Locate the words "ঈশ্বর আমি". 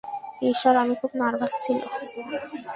0.41-0.93